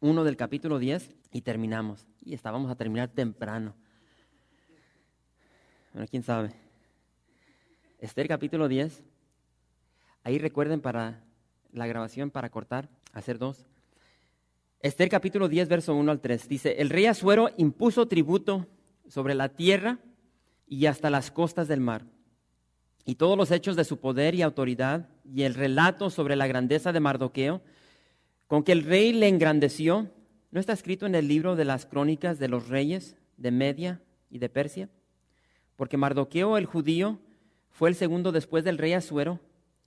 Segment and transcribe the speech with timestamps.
[0.00, 2.06] 1 del capítulo 10 y terminamos.
[2.24, 3.74] Y estábamos a terminar temprano.
[5.92, 6.52] Bueno, quién sabe.
[7.98, 9.02] Esther capítulo 10.
[10.24, 11.22] Ahí recuerden para
[11.72, 13.66] la grabación, para cortar, hacer dos.
[14.80, 16.48] Esther capítulo 10, verso 1 al 3.
[16.48, 18.66] Dice, el rey Asuero impuso tributo
[19.06, 19.98] sobre la tierra
[20.66, 22.06] y hasta las costas del mar.
[23.04, 26.92] Y todos los hechos de su poder y autoridad y el relato sobre la grandeza
[26.92, 27.60] de Mardoqueo,
[28.50, 30.10] con que el rey le engrandeció,
[30.50, 34.40] ¿no está escrito en el libro de las crónicas de los reyes de Media y
[34.40, 34.88] de Persia?
[35.76, 37.20] Porque Mardoqueo el judío
[37.68, 39.38] fue el segundo después del rey Asuero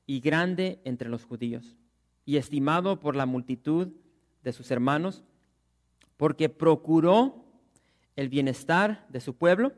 [0.06, 1.76] y grande entre los judíos,
[2.24, 3.90] y estimado por la multitud
[4.44, 5.26] de sus hermanos,
[6.16, 7.44] porque procuró
[8.16, 9.74] el bienestar de su pueblo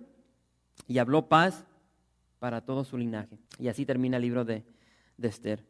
[0.87, 1.65] y habló paz
[2.37, 3.39] para todo su linaje.
[3.57, 4.63] Y así termina el libro de,
[5.19, 5.65] Esther.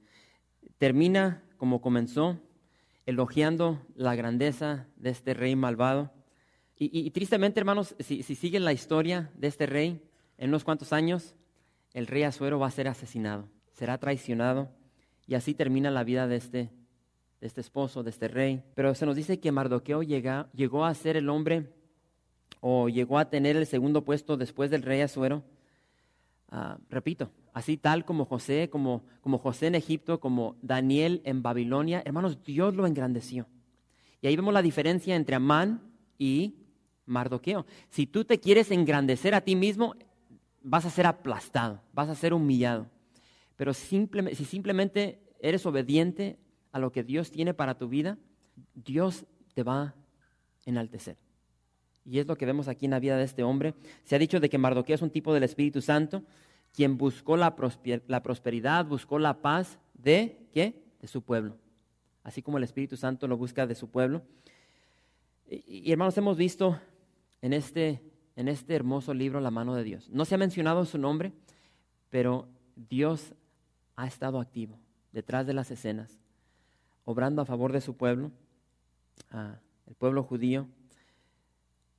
[0.78, 2.42] Termina como comenzó,
[3.06, 6.11] elogiando la grandeza de este rey malvado.
[6.78, 10.02] Y, tristemente, hermanos, si, si siguen la historia de este rey,
[10.38, 11.36] en unos cuantos años,
[11.94, 14.70] el rey Azuero va a ser asesinado, será traicionado,
[15.26, 16.70] y así termina la vida de este
[17.45, 18.64] de este esposo, de este rey.
[18.76, 21.70] Pero se nos dice que Mardoqueo llegó a ser el hombre
[22.59, 25.44] o llegó a tener el segundo puesto después del rey Azuero.
[26.50, 32.02] Ah, repito, así tal como José, como, como José en Egipto, como Daniel en Babilonia,
[32.06, 33.48] hermanos, Dios lo engrandeció.
[34.22, 35.82] Y ahí vemos la diferencia entre Amán
[36.18, 36.56] y
[37.06, 37.66] Mardoqueo.
[37.90, 39.95] Si tú te quieres engrandecer a ti mismo,
[40.61, 42.88] vas a ser aplastado, vas a ser humillado.
[43.55, 46.38] Pero si simplemente eres obediente
[46.72, 48.17] a lo que Dios tiene para tu vida,
[48.73, 49.95] Dios te va a
[50.66, 51.17] enaltecer.
[52.05, 53.73] Y es lo que vemos aquí en la vida de este hombre.
[54.04, 56.23] Se ha dicho de que Mardoqueo es un tipo del Espíritu Santo,
[56.73, 60.83] quien buscó la, prosperidad, buscó la paz de ¿qué?
[61.02, 61.58] De su pueblo.
[62.23, 64.21] Así como el Espíritu Santo lo busca de su pueblo.
[65.48, 66.80] Y, hermanos, hemos visto
[67.42, 68.02] en este,
[68.36, 70.10] en este hermoso libro la mano de Dios.
[70.10, 71.33] No se ha mencionado su nombre,
[72.10, 73.33] pero Dios
[73.95, 74.77] ha estado activo
[75.11, 76.20] detrás de las escenas
[77.05, 78.32] obrando a favor de su pueblo,
[79.87, 80.67] el pueblo judío.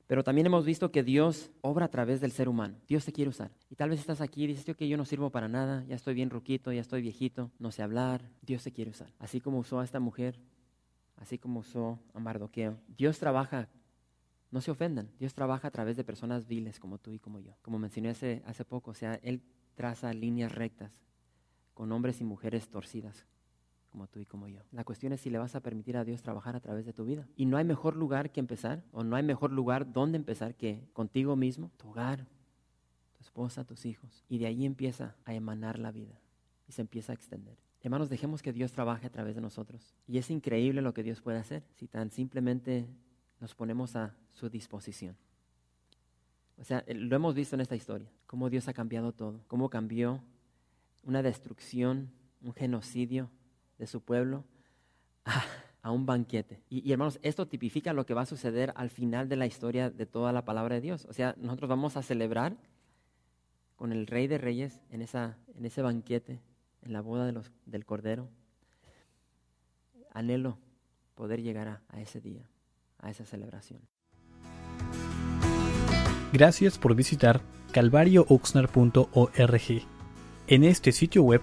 [0.07, 2.77] Pero también hemos visto que Dios obra a través del ser humano.
[2.87, 3.51] Dios te quiere usar.
[3.71, 6.15] Y tal vez estás aquí y dices, que yo no sirvo para nada, ya estoy
[6.15, 8.23] bien ruquito, ya estoy viejito, no sé hablar.
[8.43, 9.13] Dios te quiere usar.
[9.19, 10.39] Así como usó a esta mujer,
[11.17, 12.79] así como usó a Mardoqueo.
[12.97, 13.69] Dios trabaja,
[14.53, 17.55] no se ofendan, Dios trabaja a través de personas viles como tú y como yo.
[17.63, 19.43] Como mencioné hace, hace poco, o sea, Él
[19.75, 21.03] traza líneas rectas
[21.75, 23.27] con hombres y mujeres torcidas
[23.97, 24.61] como tú y como yo.
[24.73, 27.07] La cuestión es si le vas a permitir a Dios trabajar a través de tu
[27.07, 27.27] vida.
[27.35, 30.87] Y no hay mejor lugar que empezar, o no hay mejor lugar donde empezar que
[30.93, 32.27] contigo mismo, tu hogar,
[33.15, 34.23] tu esposa, tus hijos.
[34.29, 36.21] Y de ahí empieza a emanar la vida
[36.69, 37.57] y se empieza a extender.
[37.81, 39.95] Hermanos, dejemos que Dios trabaje a través de nosotros.
[40.07, 42.87] Y es increíble lo que Dios puede hacer si tan simplemente
[43.41, 45.17] nos ponemos a su disposición.
[46.59, 50.23] O sea, lo hemos visto en esta historia, cómo Dios ha cambiado todo, cómo cambió
[51.03, 52.11] una destrucción,
[52.43, 53.31] un genocidio,
[53.79, 54.45] de su pueblo
[55.83, 56.63] a, un banquete.
[56.69, 60.07] Y, hermanos, esto tipifica lo que va a suceder al final de la historia de
[60.07, 61.07] toda la palabra de Dios.
[61.09, 62.57] O sea, nosotros vamos a celebrar
[63.77, 66.41] con el Rey de Reyes en, esa, en ese banquete,
[66.83, 68.29] en la boda de los, del Cordero.
[70.13, 70.59] Anhelo
[71.15, 72.49] poder llegar a, ese día,
[72.99, 73.81] a esa celebración.
[76.33, 77.41] Gracias por visitar
[77.73, 79.87] calvariooxnar.org.
[80.49, 81.43] En este sitio web